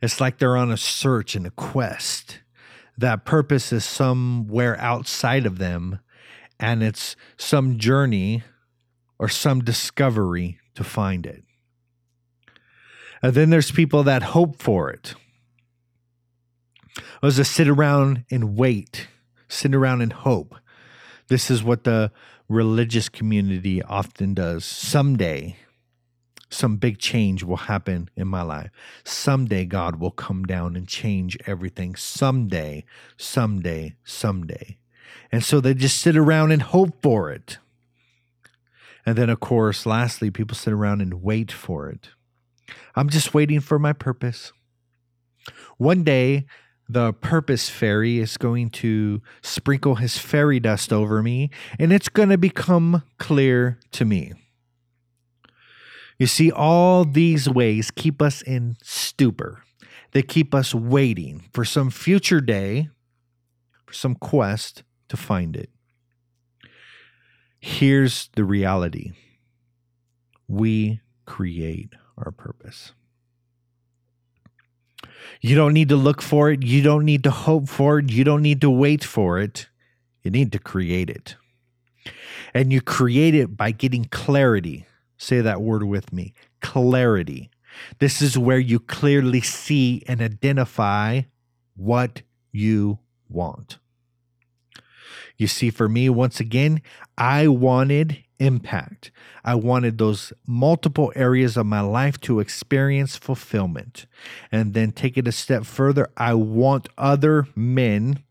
It's 0.00 0.20
like 0.20 0.38
they're 0.38 0.56
on 0.56 0.72
a 0.72 0.76
search 0.76 1.34
and 1.34 1.46
a 1.46 1.50
quest. 1.50 2.40
That 2.98 3.24
purpose 3.24 3.72
is 3.72 3.84
somewhere 3.84 4.78
outside 4.78 5.46
of 5.46 5.58
them, 5.58 6.00
and 6.58 6.82
it's 6.82 7.16
some 7.36 7.78
journey 7.78 8.42
or 9.18 9.28
some 9.28 9.62
discovery 9.62 10.58
to 10.74 10.84
find 10.84 11.26
it. 11.26 11.44
And 13.22 13.34
then 13.34 13.50
there's 13.50 13.70
people 13.70 14.02
that 14.02 14.22
hope 14.22 14.60
for 14.60 14.90
it. 14.90 15.14
Those 17.22 17.36
that 17.36 17.44
sit 17.44 17.68
around 17.68 18.24
and 18.30 18.56
wait, 18.56 19.06
sit 19.48 19.74
around 19.74 20.02
and 20.02 20.12
hope. 20.12 20.56
This 21.28 21.50
is 21.50 21.62
what 21.62 21.84
the 21.84 22.10
religious 22.48 23.08
community 23.08 23.80
often 23.80 24.34
does. 24.34 24.64
Someday, 24.64 25.56
some 26.52 26.76
big 26.76 26.98
change 26.98 27.42
will 27.42 27.56
happen 27.56 28.10
in 28.16 28.28
my 28.28 28.42
life. 28.42 28.70
Someday 29.04 29.64
God 29.64 29.96
will 29.96 30.10
come 30.10 30.44
down 30.44 30.76
and 30.76 30.86
change 30.86 31.38
everything. 31.46 31.96
Someday, 31.96 32.84
someday, 33.16 33.96
someday. 34.04 34.76
And 35.30 35.42
so 35.42 35.60
they 35.60 35.74
just 35.74 35.98
sit 35.98 36.16
around 36.16 36.52
and 36.52 36.62
hope 36.62 37.02
for 37.02 37.30
it. 37.30 37.58
And 39.04 39.16
then, 39.16 39.30
of 39.30 39.40
course, 39.40 39.86
lastly, 39.86 40.30
people 40.30 40.56
sit 40.56 40.72
around 40.72 41.00
and 41.00 41.22
wait 41.22 41.50
for 41.50 41.88
it. 41.88 42.10
I'm 42.94 43.08
just 43.08 43.34
waiting 43.34 43.60
for 43.60 43.78
my 43.78 43.92
purpose. 43.92 44.52
One 45.78 46.04
day, 46.04 46.46
the 46.88 47.12
purpose 47.14 47.68
fairy 47.70 48.18
is 48.18 48.36
going 48.36 48.70
to 48.70 49.22
sprinkle 49.40 49.96
his 49.96 50.18
fairy 50.18 50.60
dust 50.60 50.92
over 50.92 51.22
me, 51.22 51.50
and 51.78 51.92
it's 51.92 52.08
going 52.08 52.28
to 52.28 52.38
become 52.38 53.02
clear 53.18 53.78
to 53.92 54.04
me. 54.04 54.34
You 56.22 56.28
see, 56.28 56.52
all 56.52 57.04
these 57.04 57.48
ways 57.48 57.90
keep 57.90 58.22
us 58.22 58.42
in 58.42 58.76
stupor. 58.80 59.64
They 60.12 60.22
keep 60.22 60.54
us 60.54 60.72
waiting 60.72 61.42
for 61.52 61.64
some 61.64 61.90
future 61.90 62.40
day, 62.40 62.90
for 63.84 63.92
some 63.92 64.14
quest 64.14 64.84
to 65.08 65.16
find 65.16 65.56
it. 65.56 65.68
Here's 67.58 68.30
the 68.36 68.44
reality 68.44 69.14
we 70.46 71.00
create 71.24 71.92
our 72.16 72.30
purpose. 72.30 72.92
You 75.40 75.56
don't 75.56 75.74
need 75.74 75.88
to 75.88 75.96
look 75.96 76.22
for 76.22 76.52
it. 76.52 76.62
You 76.62 76.82
don't 76.84 77.04
need 77.04 77.24
to 77.24 77.32
hope 77.32 77.68
for 77.68 77.98
it. 77.98 78.12
You 78.12 78.22
don't 78.22 78.42
need 78.42 78.60
to 78.60 78.70
wait 78.70 79.02
for 79.02 79.40
it. 79.40 79.66
You 80.22 80.30
need 80.30 80.52
to 80.52 80.60
create 80.60 81.10
it. 81.10 81.34
And 82.54 82.72
you 82.72 82.80
create 82.80 83.34
it 83.34 83.56
by 83.56 83.72
getting 83.72 84.04
clarity 84.04 84.86
Say 85.22 85.40
that 85.40 85.62
word 85.62 85.84
with 85.84 86.12
me 86.12 86.34
clarity. 86.60 87.48
This 88.00 88.20
is 88.20 88.36
where 88.36 88.58
you 88.58 88.80
clearly 88.80 89.40
see 89.40 90.02
and 90.08 90.20
identify 90.20 91.22
what 91.76 92.22
you 92.50 92.98
want. 93.28 93.78
You 95.36 95.46
see, 95.46 95.70
for 95.70 95.88
me, 95.88 96.08
once 96.08 96.40
again, 96.40 96.82
I 97.16 97.46
wanted 97.46 98.24
impact. 98.40 99.12
I 99.44 99.54
wanted 99.54 99.98
those 99.98 100.32
multiple 100.44 101.12
areas 101.14 101.56
of 101.56 101.66
my 101.66 101.80
life 101.80 102.20
to 102.22 102.40
experience 102.40 103.14
fulfillment. 103.14 104.06
And 104.50 104.74
then 104.74 104.90
take 104.90 105.16
it 105.16 105.28
a 105.28 105.32
step 105.32 105.64
further. 105.64 106.10
I 106.16 106.34
want 106.34 106.88
other 106.98 107.46
men 107.54 108.24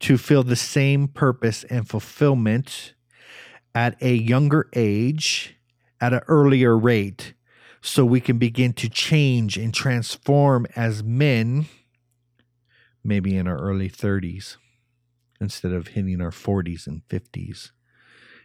to 0.00 0.18
feel 0.18 0.42
the 0.42 0.54
same 0.54 1.08
purpose 1.08 1.64
and 1.64 1.88
fulfillment 1.88 2.92
at 3.74 3.96
a 4.02 4.12
younger 4.12 4.68
age, 4.74 5.56
at 6.00 6.12
an 6.12 6.22
earlier 6.28 6.76
rate, 6.76 7.34
so 7.82 8.04
we 8.04 8.20
can 8.20 8.38
begin 8.38 8.72
to 8.74 8.88
change 8.88 9.56
and 9.56 9.72
transform 9.72 10.66
as 10.76 11.02
men, 11.02 11.66
maybe 13.02 13.36
in 13.36 13.46
our 13.46 13.58
early 13.58 13.88
30s, 13.88 14.56
instead 15.40 15.72
of 15.72 15.88
hitting 15.88 16.20
our 16.20 16.30
40s 16.30 16.86
and 16.86 17.02
50s 17.08 17.70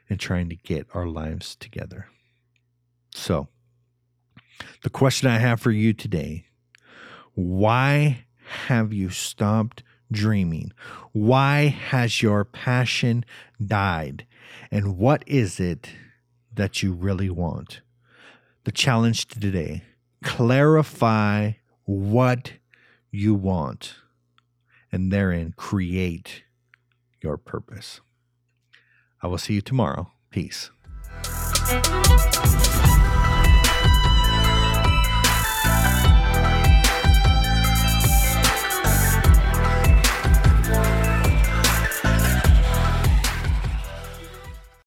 and 0.09 0.19
trying 0.19 0.49
to 0.49 0.55
get 0.55 0.87
our 0.93 1.07
lives 1.07 1.55
together. 1.55 2.07
So, 3.13 3.47
the 4.83 4.89
question 4.89 5.29
I 5.29 5.39
have 5.39 5.59
for 5.59 5.71
you 5.71 5.93
today 5.93 6.45
why 7.33 8.25
have 8.45 8.93
you 8.93 9.09
stopped 9.09 9.83
dreaming? 10.11 10.71
Why 11.11 11.67
has 11.67 12.21
your 12.21 12.45
passion 12.45 13.25
died? 13.63 14.25
And 14.71 14.97
what 14.97 15.23
is 15.27 15.59
it 15.59 15.89
that 16.55 16.81
you 16.83 16.93
really 16.93 17.29
want? 17.29 17.81
The 18.63 18.71
challenge 18.71 19.27
today 19.27 19.83
clarify 20.23 21.51
what 21.83 22.53
you 23.11 23.35
want 23.35 23.95
and 24.91 25.11
therein 25.11 25.53
create 25.55 26.43
your 27.21 27.37
purpose. 27.37 28.01
I 29.21 29.27
will 29.27 29.37
see 29.37 29.53
you 29.53 29.61
tomorrow. 29.61 30.11
Peace. 30.29 30.71